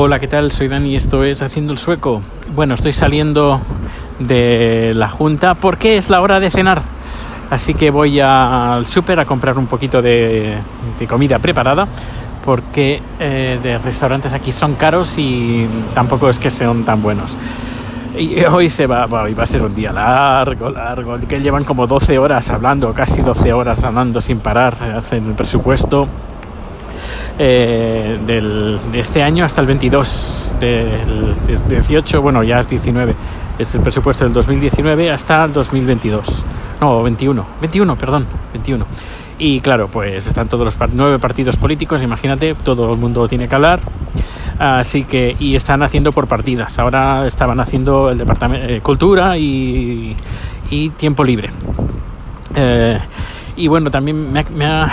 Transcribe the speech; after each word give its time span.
Hola, 0.00 0.20
¿qué 0.20 0.28
tal? 0.28 0.52
Soy 0.52 0.68
Dani 0.68 0.90
y 0.90 0.94
esto 0.94 1.24
es 1.24 1.42
Haciendo 1.42 1.72
el 1.72 1.78
Sueco. 1.80 2.22
Bueno, 2.54 2.74
estoy 2.74 2.92
saliendo 2.92 3.60
de 4.20 4.92
la 4.94 5.08
junta 5.08 5.56
porque 5.56 5.96
es 5.96 6.08
la 6.08 6.20
hora 6.20 6.38
de 6.38 6.52
cenar. 6.52 6.80
Así 7.50 7.74
que 7.74 7.90
voy 7.90 8.20
al 8.20 8.86
súper 8.86 9.18
a 9.18 9.24
comprar 9.24 9.58
un 9.58 9.66
poquito 9.66 10.00
de, 10.00 10.56
comida 11.08 11.40
preparada 11.40 11.88
porque 12.44 13.02
eh, 13.18 13.58
de 13.60 13.78
restaurantes 13.78 14.32
aquí 14.32 14.52
son 14.52 14.76
caros 14.76 15.18
y 15.18 15.66
tampoco 15.96 16.28
es 16.28 16.38
que 16.38 16.48
sean 16.50 16.84
tan 16.84 17.02
buenos. 17.02 17.36
Y 18.16 18.40
hoy 18.44 18.70
se 18.70 18.86
va, 18.86 19.06
hoy 19.06 19.34
va 19.34 19.42
a 19.42 19.46
ser 19.46 19.62
un 19.62 19.74
día 19.74 19.90
largo, 19.90 20.70
largo, 20.70 21.18
que 21.28 21.40
llevan 21.40 21.64
como 21.64 21.88
12 21.88 22.20
horas 22.20 22.48
hablando, 22.50 22.94
casi 22.94 23.20
12 23.20 23.52
horas 23.52 23.82
hablando 23.82 24.20
sin 24.20 24.38
parar, 24.38 24.74
hacen 24.96 25.26
el 25.26 25.34
presupuesto 25.34 26.06
eh, 27.38 28.18
del, 28.26 28.80
de 28.90 28.98
este 28.98 29.22
año 29.22 29.44
hasta 29.44 29.60
el 29.60 29.66
22, 29.68 30.54
del, 30.58 31.34
18, 31.68 32.20
bueno, 32.20 32.42
ya 32.42 32.58
es 32.58 32.68
19, 32.68 33.14
es 33.58 33.74
el 33.74 33.80
presupuesto 33.80 34.24
del 34.24 34.32
2019 34.32 35.10
hasta 35.12 35.44
el 35.44 35.52
2022. 35.52 36.44
No, 36.80 37.02
21, 37.02 37.46
21, 37.60 37.96
perdón, 37.96 38.26
21. 38.52 38.86
Y 39.38 39.60
claro, 39.60 39.88
pues 39.88 40.26
están 40.26 40.48
todos 40.48 40.64
los 40.64 40.90
nueve 40.92 41.20
partidos 41.20 41.56
políticos, 41.56 42.02
imagínate, 42.02 42.54
todo 42.56 42.92
el 42.92 42.98
mundo 42.98 43.28
tiene 43.28 43.48
que 43.48 43.54
hablar. 43.54 43.80
Así 44.58 45.04
que, 45.04 45.36
y 45.38 45.54
están 45.54 45.84
haciendo 45.84 46.10
por 46.10 46.26
partidas. 46.26 46.76
Ahora 46.80 47.24
estaban 47.24 47.60
haciendo 47.60 48.10
el 48.10 48.18
departamento 48.18 48.66
de 48.66 48.76
eh, 48.78 48.80
cultura 48.80 49.38
y, 49.38 50.16
y, 50.70 50.90
tiempo 50.90 51.22
libre. 51.22 51.50
Eh, 52.56 52.98
y 53.56 53.68
bueno, 53.68 53.92
también 53.92 54.32
me 54.32 54.44
me 54.56 54.66
ha 54.66 54.90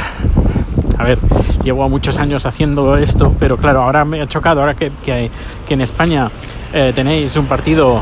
a 0.98 1.04
ver, 1.04 1.20
llevo 1.66 1.90
muchos 1.90 2.20
años 2.20 2.46
haciendo 2.46 2.96
esto, 2.96 3.36
pero 3.40 3.58
claro, 3.58 3.82
ahora 3.82 4.06
me 4.06 4.22
ha 4.22 4.28
chocado, 4.28 4.62
ahora 4.62 4.76
que, 4.76 4.92
que, 5.04 5.32
en 5.68 5.82
España 5.82 6.30
eh, 6.72 6.94
tenéis 6.96 7.36
un 7.38 7.48
partido 7.48 8.02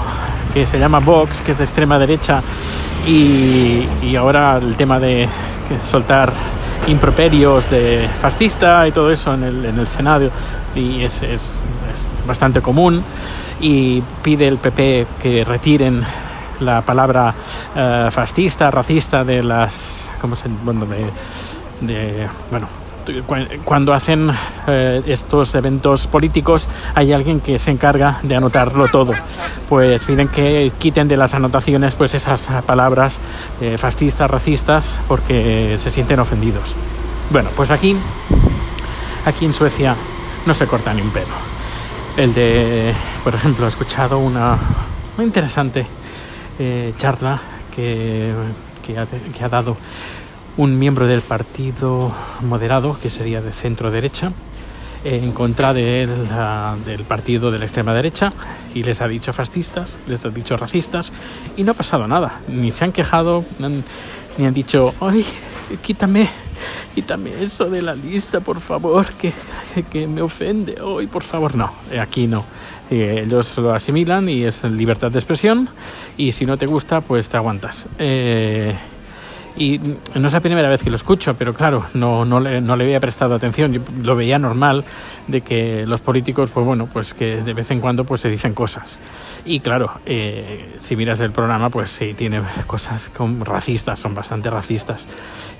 que 0.54 0.68
se 0.68 0.78
llama 0.78 1.00
Vox, 1.00 1.42
que 1.42 1.54
es 1.54 1.58
de 1.58 1.64
extrema 1.64 1.98
derecha, 1.98 2.42
y, 3.08 3.88
y 4.04 4.16
ahora 4.18 4.58
el 4.58 4.76
tema 4.76 5.00
de 5.00 5.30
soltar 5.84 6.34
improperios 6.88 7.70
de 7.72 8.10
fascista 8.22 8.86
y 8.86 8.92
todo 8.92 9.10
eso 9.10 9.34
en 9.34 9.44
el, 9.44 9.66
en 9.66 9.80
el 9.80 9.88
Senado, 9.88 10.30
y 10.76 11.02
es, 11.02 11.24
es, 11.24 11.58
bastante 12.28 12.62
común, 12.62 13.02
y 13.62 14.02
pide 14.22 14.48
el 14.48 14.58
PP 14.58 15.08
que 15.22 15.46
retiren 15.46 16.04
la 16.60 16.82
palabra 16.82 17.34
uh, 17.76 18.12
fascista, 18.12 18.70
racista 18.72 19.24
de 19.24 19.42
las, 19.42 20.10
¿cómo 20.20 20.36
se, 20.36 20.50
bueno, 20.64 20.86
de, 20.86 21.06
de, 21.82 22.28
bueno, 22.50 22.68
cuando 23.66 23.94
hacen 23.94 24.32
eh, 24.68 25.02
estos 25.06 25.56
eventos 25.56 26.08
políticos 26.08 26.70
hay 26.96 27.14
alguien 27.14 27.40
que 27.40 27.60
se 27.60 27.72
encarga 27.72 28.20
de 28.24 28.36
anotarlo 28.36 28.88
todo. 28.88 29.14
Pues 29.70 30.04
piden 30.04 30.28
que 30.28 30.72
quiten 30.78 31.08
de 31.08 31.18
las 31.18 31.34
anotaciones 31.34 31.96
pues 31.96 32.14
esas 32.16 32.48
palabras 32.66 33.20
eh, 33.62 33.78
fascistas, 33.78 34.30
racistas, 34.30 35.00
porque 35.08 35.76
se 35.78 35.92
sienten 35.92 36.20
ofendidos. 36.20 36.76
Bueno, 37.30 37.50
pues 37.56 37.72
aquí, 37.72 37.96
aquí 39.26 39.46
en 39.46 39.54
Suecia 39.54 39.96
no 40.46 40.54
se 40.54 40.68
corta 40.68 40.94
ni 40.94 41.02
un 41.02 41.12
pelo. 41.12 41.54
El 42.18 42.34
de, 42.34 42.94
por 43.24 43.34
ejemplo, 43.34 43.66
he 43.66 43.70
escuchado 43.70 44.20
una 44.20 44.58
muy 45.18 45.26
interesante 45.26 45.86
eh, 46.60 46.94
charla 46.98 47.40
que, 47.76 48.32
que, 48.86 49.00
ha, 49.00 49.06
que 49.06 49.44
ha 49.44 49.50
dado 49.50 49.78
un 50.58 50.78
miembro 50.78 51.08
del 51.08 51.22
partido 51.22 52.12
moderado, 52.42 52.98
que 53.02 53.10
sería 53.10 53.42
de 53.42 53.54
centro 53.54 53.92
derecha, 53.92 54.32
en 55.04 55.32
contra 55.34 55.74
del 55.74 57.04
partido 57.08 57.52
de 57.52 57.60
la 57.60 57.66
extrema 57.66 57.94
derecha 57.94 58.32
y 58.74 58.84
les 58.84 59.02
ha 59.02 59.08
dicho 59.08 59.34
fascistas, 59.34 60.00
les 60.08 60.26
ha 60.26 60.30
dicho 60.30 60.56
racistas 60.56 61.12
y 61.58 61.64
no 61.64 61.72
ha 61.72 61.76
pasado 61.76 62.08
nada. 62.08 62.40
Ni 62.48 62.72
se 62.72 62.86
han 62.86 62.92
quejado, 62.92 63.44
ni 64.38 64.46
han 64.46 64.54
dicho, 64.54 64.94
ay, 65.02 65.26
quítame, 65.82 66.30
quítame 66.96 67.32
eso 67.42 67.70
de 67.70 67.82
la 67.82 67.96
lista, 67.96 68.40
por 68.40 68.60
favor, 68.62 69.06
que, 69.14 69.34
que, 69.92 70.08
me 70.08 70.22
ofende, 70.22 70.80
hoy, 70.82 71.08
por 71.08 71.24
favor. 71.24 71.56
No, 71.56 71.72
aquí 72.00 72.28
no. 72.28 72.46
Eh, 72.90 73.24
ellos 73.26 73.58
lo 73.58 73.74
asimilan 73.74 74.30
y 74.30 74.44
es 74.44 74.64
libertad 74.64 75.12
de 75.12 75.18
expresión 75.18 75.68
y 76.16 76.32
si 76.32 76.46
no 76.46 76.58
te 76.58 76.66
gusta, 76.66 77.02
pues 77.02 77.28
te 77.28 77.38
aguantas. 77.38 77.88
Eh, 77.98 78.76
y 79.56 79.80
no 80.16 80.28
es 80.28 80.34
la 80.34 80.40
primera 80.40 80.68
vez 80.68 80.82
que 80.82 80.90
lo 80.90 80.96
escucho, 80.96 81.36
pero 81.36 81.54
claro, 81.54 81.86
no, 81.94 82.26
no, 82.26 82.40
le, 82.40 82.60
no 82.60 82.76
le 82.76 82.86
había 82.86 83.00
prestado 83.00 83.36
atención. 83.36 83.72
Yo 83.72 83.82
lo 84.02 84.16
veía 84.16 84.40
normal 84.40 84.84
de 85.28 85.42
que 85.42 85.86
los 85.86 86.02
políticos, 86.02 86.50
pues 86.52 86.66
bueno, 86.66 86.88
pues 86.92 87.14
que 87.14 87.38
de 87.38 87.54
vez 87.54 87.70
en 87.70 87.80
cuando 87.80 88.04
pues 88.04 88.22
se 88.22 88.30
dicen 88.30 88.54
cosas. 88.54 89.00
Y 89.46 89.60
claro, 89.60 89.92
eh, 90.08 90.76
si 90.80 90.96
miras 90.96 91.22
el 91.22 91.32
programa, 91.32 91.70
pues 91.70 91.92
sí, 91.92 92.16
tiene 92.16 92.42
cosas 92.66 93.10
como 93.10 93.46
racistas, 93.46 94.00
son 94.00 94.16
bastante 94.16 94.50
racistas. 94.50 95.08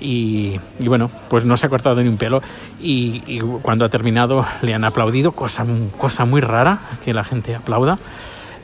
Y, 0.00 0.58
y 0.80 0.88
bueno, 0.88 1.08
pues 1.28 1.44
no 1.44 1.56
se 1.56 1.66
ha 1.66 1.68
cortado 1.68 2.02
ni 2.02 2.08
un 2.08 2.16
pelo. 2.16 2.42
Y, 2.80 3.22
y, 3.26 3.40
cuando 3.62 3.84
ha 3.84 3.88
terminado 3.88 4.44
le 4.62 4.74
han 4.74 4.84
aplaudido, 4.84 5.32
cosa, 5.32 5.64
cosa 5.98 6.24
muy 6.24 6.40
rara 6.40 6.80
que 7.04 7.14
la 7.14 7.22
gente 7.22 7.54
aplauda. 7.54 7.98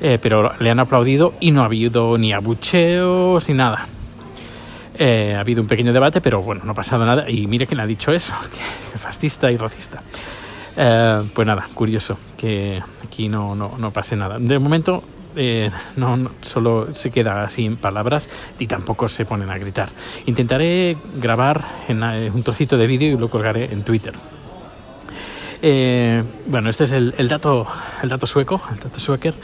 Eh, 0.03 0.19
pero 0.21 0.55
le 0.59 0.71
han 0.71 0.81
aplaudido 0.81 1.35
y 1.41 1.51
no 1.51 1.61
ha 1.61 1.67
habido 1.67 2.17
ni 2.17 2.33
abucheos 2.33 3.47
ni 3.49 3.55
nada. 3.55 3.87
Eh, 5.03 5.35
ha 5.35 5.41
habido 5.41 5.63
un 5.63 5.67
pequeño 5.67 5.95
debate, 5.95 6.21
pero 6.21 6.43
bueno, 6.43 6.61
no 6.63 6.73
ha 6.73 6.75
pasado 6.75 7.07
nada. 7.07 7.25
Y 7.27 7.47
mire 7.47 7.67
quién 7.67 7.81
ha 7.81 7.87
dicho 7.87 8.13
eso, 8.13 8.35
que, 8.93 8.99
fascista 8.99 9.51
y 9.51 9.57
racista. 9.57 10.03
Eh, 10.77 11.23
pues 11.35 11.47
nada, 11.47 11.67
curioso 11.73 12.19
que 12.37 12.83
aquí 13.03 13.27
no, 13.27 13.55
no, 13.55 13.79
no 13.79 13.91
pase 13.93 14.15
nada. 14.15 14.39
De 14.39 14.59
momento 14.59 15.03
eh, 15.37 15.71
no, 15.97 16.31
solo 16.43 16.93
se 16.93 17.11
queda 17.11 17.45
así 17.45 17.65
en 17.65 17.79
palabras 17.79 18.29
y 18.59 18.67
tampoco 18.67 19.09
se 19.09 19.25
ponen 19.25 19.49
a 19.49 19.57
gritar. 19.57 19.89
Intentaré 20.27 20.99
grabar 21.17 21.65
en, 21.89 22.03
un 22.03 22.43
trocito 22.43 22.77
de 22.77 22.87
vídeo 22.87 23.15
y 23.15 23.19
lo 23.19 23.31
colgaré 23.31 23.73
en 23.73 23.85
Twitter. 23.85 24.13
Bueno, 26.47 26.69
este 26.69 26.85
es 26.85 26.93
el, 26.93 27.29
dato, 27.29 27.67
el 28.03 28.11
dato 28.11 28.27
sueco, 28.27 28.61
el 28.71 28.81
dato 28.81 28.99
sueker, 28.99 29.35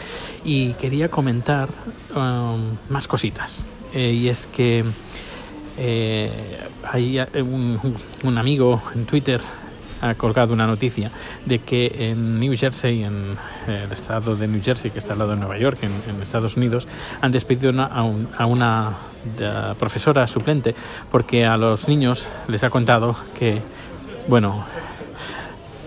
y 0.44 0.74
quería 0.74 1.10
comentar 1.10 1.68
um, 2.14 2.76
más 2.90 3.08
cositas. 3.08 3.62
Y 3.94 4.28
es 4.28 4.46
que 4.46 4.84
eh, 5.78 6.30
hay 6.90 7.18
un, 7.34 7.78
un, 8.22 8.38
amigo 8.38 8.82
en 8.94 9.04
Twitter 9.06 9.40
ha 10.00 10.14
colgado 10.14 10.52
una 10.52 10.66
noticia 10.66 11.10
de 11.44 11.60
que 11.60 12.10
en 12.10 12.38
New 12.38 12.54
Jersey, 12.56 13.02
en 13.02 13.36
el 13.66 13.90
estado 13.90 14.36
de 14.36 14.46
New 14.46 14.60
Jersey, 14.62 14.90
que 14.90 14.98
está 14.98 15.14
al 15.14 15.20
lado 15.20 15.30
de 15.32 15.38
Nueva 15.38 15.58
York, 15.58 15.78
en, 15.82 16.22
Estados 16.22 16.56
Unidos, 16.56 16.86
han 17.20 17.32
despedido 17.32 17.72
a, 17.82 18.02
un, 18.02 18.28
a, 18.36 18.46
una 18.46 18.92
profesora 19.78 20.26
suplente 20.26 20.74
porque 21.10 21.44
a 21.44 21.56
los 21.56 21.88
niños 21.88 22.28
les 22.48 22.62
ha 22.62 22.70
contado 22.70 23.16
que, 23.38 23.60
bueno, 24.28 24.64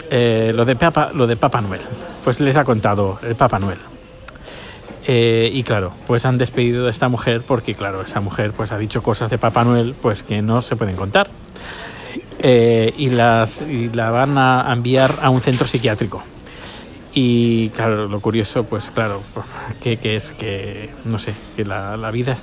eh, 0.09 0.51
lo, 0.55 0.65
de 0.65 0.75
Papa, 0.75 1.11
lo 1.13 1.27
de 1.27 1.37
Papá 1.37 1.61
Noel, 1.61 1.81
pues 2.23 2.39
les 2.39 2.57
ha 2.57 2.63
contado 2.63 3.19
el 3.23 3.35
Papá 3.35 3.59
Noel. 3.59 3.77
Eh, 5.11 5.49
y 5.51 5.63
claro, 5.63 5.91
pues 6.05 6.23
han 6.27 6.37
despedido 6.37 6.85
a 6.85 6.91
esta 6.91 7.09
mujer 7.09 7.41
porque, 7.41 7.73
claro, 7.73 8.03
esa 8.03 8.21
mujer 8.21 8.51
pues 8.51 8.71
ha 8.71 8.77
dicho 8.77 9.01
cosas 9.01 9.31
de 9.31 9.39
Papá 9.39 9.63
Noel 9.63 9.95
pues 9.99 10.21
que 10.21 10.43
no 10.43 10.61
se 10.61 10.75
pueden 10.75 10.95
contar. 10.95 11.31
Eh, 12.37 12.93
y, 12.95 13.09
las, 13.09 13.63
y 13.63 13.89
la 13.89 14.11
van 14.11 14.37
a 14.37 14.71
enviar 14.71 15.09
a 15.23 15.31
un 15.31 15.41
centro 15.41 15.65
psiquiátrico. 15.65 16.21
Y 17.11 17.69
claro, 17.69 18.07
lo 18.07 18.19
curioso, 18.19 18.65
pues 18.65 18.91
claro, 18.91 19.23
que, 19.81 19.97
que 19.97 20.15
es 20.15 20.31
que, 20.31 20.91
no 21.05 21.17
sé, 21.17 21.33
que 21.55 21.65
la, 21.65 21.97
la 21.97 22.11
vida, 22.11 22.35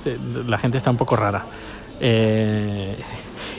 la 0.45 0.57
gente 0.57 0.77
está 0.77 0.91
un 0.91 0.97
poco 0.97 1.15
rara. 1.15 1.45
Eh, 2.01 2.97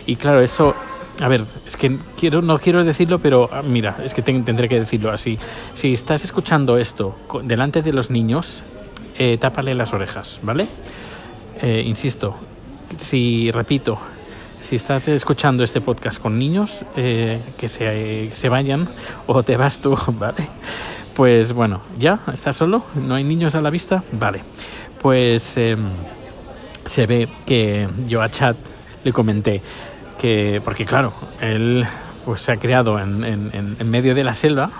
y 0.05 0.17
claro, 0.17 0.43
eso 0.43 0.75
a 1.23 1.29
ver, 1.29 1.45
es 1.67 1.79
que 1.79 1.97
quiero, 2.15 2.43
no 2.43 2.59
quiero 2.59 2.85
decirlo, 2.85 3.19
pero 3.21 3.49
mira, 3.65 3.97
es 4.05 4.13
que 4.13 4.21
te, 4.21 4.39
tendré 4.43 4.69
que 4.69 4.79
decirlo 4.79 5.11
así. 5.11 5.39
Si 5.75 5.95
estás 5.95 6.25
escuchando 6.25 6.77
esto 6.77 7.17
delante 7.43 7.81
de 7.81 7.95
los 7.95 8.11
niños, 8.11 8.65
eh, 9.19 9.39
tápale 9.39 9.75
las 9.75 9.93
orejas, 9.93 10.41
¿vale? 10.43 10.67
Eh, 11.61 11.83
insisto, 11.85 12.37
si, 12.97 13.51
repito, 13.51 13.99
si 14.61 14.77
estás 14.77 15.09
escuchando 15.09 15.65
este 15.65 15.81
podcast 15.81 16.21
con 16.21 16.39
niños, 16.39 16.85
eh, 16.97 17.41
que 17.57 17.69
se, 17.69 18.31
se 18.33 18.49
vayan 18.49 18.89
o 19.27 19.43
te 19.43 19.57
vas 19.57 19.81
tú, 19.81 19.99
¿vale? 20.19 20.49
Pues 21.15 21.53
bueno, 21.53 21.81
¿ya? 21.99 22.21
¿Estás 22.33 22.57
solo? 22.57 22.83
¿No 22.95 23.15
hay 23.15 23.25
niños 23.25 23.55
a 23.55 23.61
la 23.61 23.71
vista? 23.71 24.05
Vale. 24.13 24.43
Pues 25.01 25.57
eh, 25.57 25.77
se 26.85 27.07
ve 27.07 27.29
que 27.47 27.89
yo 28.07 28.23
a 28.23 28.31
Chad 28.31 28.57
le 29.05 29.13
comenté 29.13 29.61
que, 30.17 30.61
porque 30.65 30.85
claro, 30.85 31.13
él 31.41 31.85
pues 32.25 32.43
se 32.43 32.53
ha 32.53 32.57
creado 32.57 32.99
en 33.01 33.91
medio 33.91 34.15
de 34.15 34.23
la 34.23 34.35
selva 34.35 34.71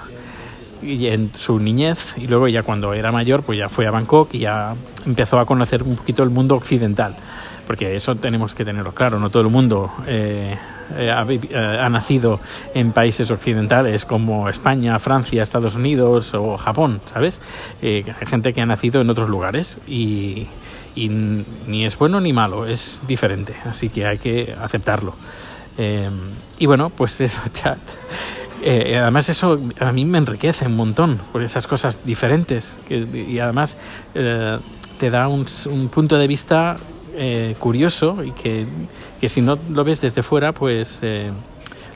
y 0.83 1.07
en 1.07 1.33
su 1.35 1.59
niñez 1.59 2.15
y 2.17 2.27
luego 2.27 2.49
ya 2.49 2.63
cuando 2.63 2.93
era 2.93 3.13
mayor 3.13 3.43
pues 3.43 3.59
ya 3.59 3.69
fue 3.69 3.87
a 3.87 3.91
Bangkok 3.91 4.35
y 4.35 4.41
ya 4.41 4.75
empezó 5.07 5.39
a 5.39 5.47
conocer 5.47 5.83
un 5.83 5.97
poquito 5.97 6.23
el 6.23 6.31
mundo 6.31 6.57
occidental 6.57 7.17
porque 7.67 7.95
eso 7.95 8.15
tenemos 8.15 8.55
que 8.55 8.65
tenerlo 8.65 8.93
claro 8.93 9.19
no 9.19 9.31
todo 9.31 9.43
el 9.43 9.49
mundo 9.49 9.91
eh, 10.07 10.57
eh, 10.97 11.11
ha, 11.11 11.89
nacido 11.91 12.41
en 12.73 12.93
países 12.93 13.31
occidentales 13.31 14.07
como 14.07 14.49
España, 14.49 14.99
Francia, 14.99 15.43
Estados 15.43 15.75
Unidos 15.75 16.33
o 16.33 16.57
Japón, 16.57 17.03
¿sabes? 17.13 17.43
hay 17.83 18.05
gente 18.27 18.55
que 18.55 18.63
ha 18.63 18.67
nacido 18.67 19.03
en 19.03 19.11
otros 19.11 19.29
lugares 19.29 19.81
y, 19.87 20.47
y 20.95 21.09
ni 21.11 21.85
es 21.85 21.99
bueno 21.99 22.21
ni 22.23 22.33
malo, 22.33 22.67
es 22.67 23.03
diferente, 23.07 23.55
así 23.67 23.91
que 23.91 24.07
hay 24.07 24.17
que 24.17 24.57
aceptarlo. 24.59 25.15
y 26.59 26.65
bueno, 26.65 26.89
pues 26.89 27.21
eso, 27.21 27.43
chat. 27.53 27.79
Eh, 28.63 28.99
además 29.01 29.29
eso 29.29 29.59
a 29.81 29.93
mí 29.93 30.05
me 30.05 30.19
enriquece 30.19 30.67
un 30.67 30.77
montón 30.77 31.21
por 31.33 31.43
esas 31.43 31.67
cosas 31.67 32.05
diferentes 32.05 32.81
y 32.89 33.39
además 33.39 33.79
eh, 34.15 34.59
te 34.99 35.11
da 35.11 35.29
un, 35.29 35.45
punto 35.93 36.19
de 36.19 36.27
vista 36.27 36.77
eh, 37.15 37.55
curioso 37.59 38.25
y 38.25 38.33
que, 38.33 38.67
que, 39.21 39.29
si 39.29 39.43
no 39.43 39.59
lo 39.71 39.85
ves 39.85 40.01
desde 40.01 40.23
fuera 40.23 40.53
pues 40.53 41.03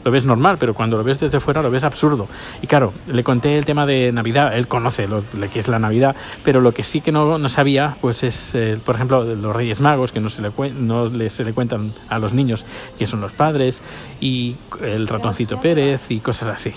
lo 0.04 0.10
ves 0.10 0.24
normal, 0.24 0.56
pero 0.58 0.74
cuando 0.74 0.96
lo 0.96 1.04
ves 1.04 1.20
desde 1.20 1.40
fuera 1.40 1.62
lo 1.62 1.70
ves 1.70 1.84
absurdo. 1.84 2.28
Y 2.60 2.66
claro, 2.66 2.92
le 3.12 3.24
conté 3.24 3.56
el 3.58 3.64
tema 3.64 3.86
de 3.86 4.12
Navidad, 4.12 4.56
él 4.56 4.68
conoce 4.68 5.06
lo, 5.06 5.22
que 5.52 5.58
es 5.58 5.68
la 5.68 5.78
Navidad, 5.78 6.16
pero 6.44 6.60
lo 6.60 6.72
que 6.72 6.84
sí 6.84 7.00
que 7.00 7.12
no, 7.12 7.38
no 7.38 7.48
sabía, 7.48 7.96
pues 8.00 8.22
es, 8.24 8.54
eh, 8.54 8.78
por 8.84 8.94
ejemplo, 8.94 9.24
los 9.24 9.54
Reyes 9.54 9.80
Magos, 9.80 10.12
que 10.12 10.20
no 10.20 10.28
se, 10.28 10.42
le, 10.42 10.50
no 10.72 11.10
se 11.30 11.44
le 11.44 11.52
cuentan 11.52 11.94
a 12.08 12.18
los 12.18 12.32
niños 12.32 12.64
que 12.98 13.06
son 13.06 13.20
los 13.20 13.32
padres, 13.32 13.82
y 14.20 14.56
el 14.82 15.08
ratoncito 15.08 15.60
Pérez 15.60 16.10
y 16.10 16.20
cosas 16.20 16.48
así. 16.48 16.72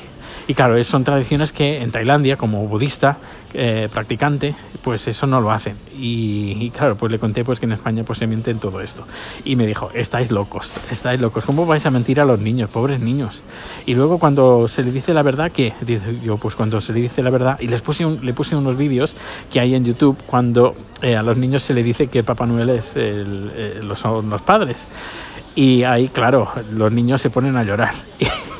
Y 0.48 0.54
claro, 0.54 0.82
son 0.84 1.04
tradiciones 1.04 1.54
que 1.54 1.82
en 1.82 1.92
Tailandia, 1.92 2.38
como 2.38 2.68
budista 2.68 3.18
eh, 3.54 3.88
practicante, 3.92 4.54
pues 4.84 5.08
eso 5.08 5.28
no 5.28 5.40
lo 5.40 5.50
hacen. 5.50 5.78
Y, 5.98 6.70
claro, 6.72 6.96
pues 6.96 7.12
le 7.12 7.20
conté 7.20 7.44
pues 7.44 7.60
que 7.60 7.66
en 7.66 7.72
España 7.72 8.04
pues 8.06 8.20
se 8.20 8.28
miente 8.28 8.52
en 8.52 8.60
todo 8.60 8.82
esto. 8.82 9.08
Y 9.44 9.56
me 9.56 9.66
dijo, 9.66 9.90
estáis 9.94 10.32
locos, 10.32 10.74
estáis 10.92 11.22
locos, 11.22 11.46
¿cómo 11.46 11.66
vais 11.66 11.86
a 11.86 11.90
mentir 11.90 12.20
a 12.20 12.26
los 12.26 12.40
niños, 12.40 12.70
pobres 12.70 13.00
niños? 13.00 13.44
Y 13.86 13.94
luego 13.94 14.20
cuando 14.20 14.68
se 14.68 14.84
le 14.84 14.92
dice 14.92 15.14
la 15.14 15.24
verdad, 15.24 15.52
¿qué? 15.52 15.74
Dice 15.82 16.20
yo, 16.22 16.38
pues 16.38 16.56
cuando 16.56 16.82
se 16.82 16.94
le 16.94 17.02
dice 17.02 17.24
la 17.24 17.30
verdad, 17.30 17.58
y 17.60 17.68
les 17.68 17.82
puse 17.82 18.06
le 18.06 18.34
puse 18.34 18.56
unos 18.56 18.78
vídeos 18.78 19.16
que 19.52 19.60
hay 19.60 19.74
en 19.74 19.86
YouTube 19.86 20.18
cuando 20.28 20.76
eh, 21.02 21.16
a 21.16 21.24
los 21.24 21.38
niños 21.38 21.64
se 21.64 21.74
le 21.74 21.82
dice 21.82 22.08
que 22.08 22.24
Papá 22.24 22.46
Noel 22.46 22.70
es 22.70 22.96
el, 22.96 23.52
eh, 23.56 23.80
los, 23.84 24.00
son 24.00 24.30
los 24.30 24.42
padres. 24.42 24.88
Y 25.56 25.84
ahí, 25.84 26.10
claro, 26.10 26.52
los 26.74 26.92
niños 26.92 27.22
se 27.22 27.30
ponen 27.30 27.56
a 27.56 27.64
llorar. 27.64 27.94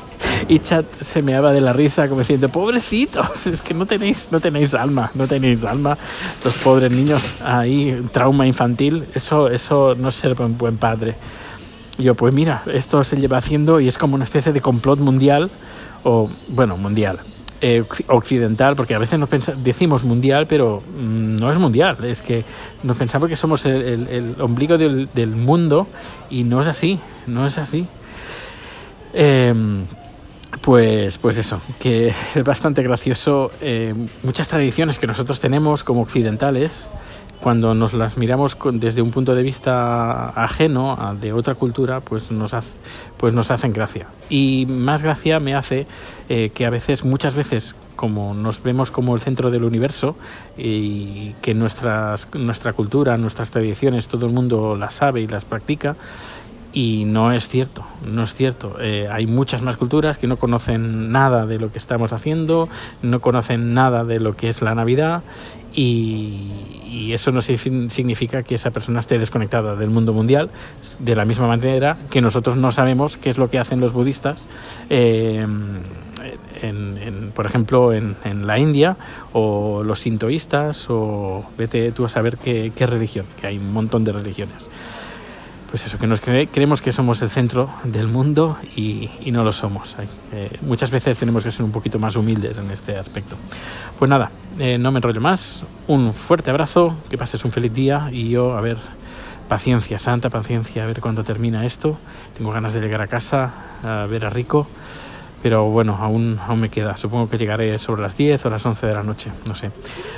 y 0.48 0.60
Chat 0.60 0.86
se 1.02 1.22
meaba 1.22 1.52
de 1.52 1.62
la 1.62 1.74
risa 1.74 2.08
como 2.08 2.22
diciendo, 2.22 2.50
pobrecitos, 2.50 3.48
es 3.48 3.62
que 3.62 3.74
no 3.74 3.86
tenéis, 3.86 4.30
no 4.32 4.40
tenéis 4.40 4.74
alma, 4.74 5.12
no 5.16 5.28
tenéis 5.28 5.64
alma, 5.64 5.98
los 6.44 6.54
pobres 6.60 6.92
niños 6.92 7.42
ahí, 7.42 8.06
trauma 8.12 8.46
infantil, 8.46 9.06
eso, 9.14 9.50
eso 9.50 9.96
no 9.96 10.10
es 10.10 10.16
ser 10.16 10.40
un 10.40 10.58
buen 10.58 10.78
padre. 10.78 11.16
yo, 11.98 12.14
pues 12.16 12.34
mira, 12.34 12.64
esto 12.72 13.04
se 13.04 13.18
lleva 13.18 13.38
haciendo 13.38 13.80
y 13.80 13.88
es 13.88 13.98
como 13.98 14.16
una 14.16 14.24
especie 14.24 14.54
de 14.54 14.62
complot 14.62 15.00
mundial, 15.00 15.50
o 16.04 16.30
bueno, 16.50 16.78
mundial, 16.78 17.20
eh, 17.62 17.84
occidental, 18.08 18.76
porque 18.76 18.94
a 18.94 19.00
veces 19.00 19.18
nos 19.18 19.30
decimos 19.64 20.04
mundial, 20.04 20.46
pero 20.46 20.82
mm, 20.82 21.38
no 21.38 21.52
es 21.52 21.58
mundial, 21.58 22.04
es 22.06 22.22
que 22.22 22.44
nos 22.84 22.98
pensamos 22.98 23.30
que 23.30 23.36
somos 23.36 23.66
el, 23.66 24.36
ombligo 24.40 24.78
del, 24.78 25.30
mundo 25.30 25.88
y 26.30 26.44
no 26.44 26.62
es 26.62 26.68
así, 26.68 27.00
no 27.26 27.48
es 27.48 27.58
así. 27.58 27.88
Eh, 29.14 29.54
pues, 30.62 31.18
pues 31.18 31.38
eso, 31.38 31.62
que 31.80 32.10
es 32.10 32.44
bastante 32.44 32.82
gracioso. 32.84 33.52
Eh, 33.62 33.94
muchas 34.24 34.48
tradiciones 34.48 35.00
que 35.00 35.08
nosotros 35.08 35.40
tenemos 35.40 35.84
como 35.84 36.02
occidentales, 36.02 36.90
cuando 37.42 37.76
nos 37.76 37.94
las 37.94 38.18
miramos 38.18 38.58
desde 38.74 39.02
un 39.02 39.12
punto 39.12 39.36
de 39.36 39.44
vista 39.44 40.30
ajeno 40.30 41.16
de 41.22 41.32
otra 41.34 41.54
cultura, 41.54 42.00
pues 42.00 42.32
nos, 42.32 42.54
pues 43.18 43.34
nos 43.34 43.52
hacen 43.52 43.72
gracia. 43.72 44.08
Y 44.30 44.66
más 44.66 45.04
gracia 45.04 45.40
me 45.40 45.54
hace 45.54 45.86
eh, 46.28 46.50
que 46.50 46.66
a 46.66 46.70
veces, 46.70 47.04
muchas 47.06 47.36
veces, 47.36 47.76
como 47.96 48.34
nos 48.34 48.64
vemos 48.64 48.90
como 48.90 49.14
el 49.14 49.22
centro 49.22 49.52
del 49.52 49.64
universo 49.64 50.16
y 50.58 51.34
que 51.42 51.54
nuestras, 51.54 52.28
nuestra 52.34 52.74
cultura, 52.74 53.16
nuestras 53.18 53.52
tradiciones, 53.52 54.08
todo 54.08 54.26
el 54.26 54.32
mundo 54.32 54.76
las 54.76 54.96
sabe 54.96 55.22
y 55.22 55.28
las 55.28 55.46
practica, 55.46 55.96
y 56.76 57.06
no 57.06 57.32
es 57.32 57.48
cierto, 57.48 57.86
no 58.06 58.24
es 58.24 58.36
cierto. 58.36 58.76
Eh, 58.82 59.08
hay 59.10 59.28
muchas 59.28 59.62
más 59.62 59.78
culturas 59.78 60.18
que 60.18 60.28
no 60.28 60.36
conocen 60.36 61.10
nada 61.10 61.46
de 61.46 61.58
lo 61.58 61.72
que 61.72 61.78
estamos 61.78 62.12
haciendo, 62.12 62.68
no 63.02 63.22
conocen 63.22 63.74
nada 63.74 64.04
de 64.04 64.20
lo 64.20 64.36
que 64.36 64.50
es 64.50 64.62
la 64.62 64.76
Navidad 64.76 65.24
y, 65.74 66.52
eso 67.12 67.32
no 67.32 67.42
significa 67.42 68.44
que 68.44 68.56
esa 68.56 68.72
persona 68.72 69.00
esté 69.00 69.20
desconectada 69.20 69.76
del 69.76 69.90
mundo 69.90 70.12
mundial, 70.12 70.50
de 71.00 71.16
la 71.16 71.24
misma 71.24 71.48
manera 71.48 71.98
que 72.10 72.20
nosotros 72.20 72.58
no 72.58 72.72
sabemos 72.72 73.16
qué 73.16 73.30
es 73.30 73.38
lo 73.38 73.50
que 73.50 73.60
hacen 73.60 73.80
los 73.80 73.94
budistas. 73.94 74.48
Eh, 74.90 75.46
en, 76.62 77.32
por 77.36 77.46
ejemplo, 77.46 77.94
en, 77.94 78.48
la 78.48 78.60
India, 78.60 78.98
o 79.34 79.84
los 79.84 80.00
sintoístas, 80.00 80.88
o 80.90 81.46
vete 81.58 81.92
tú 81.92 82.06
a 82.06 82.10
saber 82.10 82.38
qué 82.38 82.86
religión, 82.86 83.26
que 83.40 83.48
hay 83.48 83.58
un 83.58 83.72
montón 83.72 84.04
de 84.04 84.12
religiones 84.12 84.70
pues 85.76 85.88
eso, 85.88 85.98
que 85.98 86.08
nos 86.08 86.22
creemos 86.22 86.82
que 86.82 86.94
somos 86.94 87.22
el 87.22 87.30
centro 87.30 87.70
del 87.84 88.08
mundo 88.08 88.58
y, 88.78 89.10
no 89.34 89.44
lo 89.44 89.52
somos. 89.52 89.98
Muchas 90.62 90.90
veces 90.90 91.18
tenemos 91.18 91.44
que 91.44 91.52
ser 91.52 91.66
un 91.66 91.74
poquito 91.74 92.00
más 92.00 92.16
humildes 92.16 92.60
en 92.60 92.72
este 92.72 92.98
aspecto. 92.98 93.36
Pues 94.00 94.08
nada, 94.10 94.32
eh, 94.58 94.78
no 94.78 94.94
me 94.94 95.00
enrollo 95.00 95.20
más. 95.20 95.66
Un 95.90 96.14
fuerte 96.14 96.50
abrazo, 96.50 96.96
que 97.10 97.18
pases 97.18 97.44
un 97.44 97.52
feliz 97.52 97.74
día 97.74 98.08
y 98.10 98.30
yo, 98.30 98.58
a 98.58 98.62
ver, 98.62 98.78
paciencia, 99.50 100.00
santa 100.00 100.30
paciencia, 100.30 100.82
a 100.82 100.86
ver 100.86 101.02
cuándo 101.02 101.26
termina 101.26 101.66
esto. 101.66 101.98
Tengo 102.38 102.54
ganas 102.54 102.72
de 102.72 102.80
llegar 102.80 103.02
a 103.02 103.08
casa, 103.08 103.52
a 103.84 104.06
ver 104.06 104.24
a 104.24 104.30
Rico, 104.30 104.68
pero 105.44 105.66
bueno, 105.66 105.98
aún, 106.00 106.40
aún 106.48 106.62
me 106.62 106.70
queda. 106.70 106.96
Supongo 106.96 107.30
que 107.30 107.38
llegaré 107.38 107.78
sobre 107.80 108.02
las 108.02 108.16
10 108.16 108.46
o 108.46 108.50
las 108.50 108.66
11 108.66 108.88
de 108.88 108.94
la 108.94 109.04
noche, 109.04 109.30
no 109.46 109.56
sé. 109.56 109.72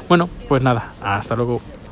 Bueno, 0.08 0.30
pues 0.48 0.62
nada, 0.62 0.92
hasta 1.02 1.36
luego. 1.36 1.62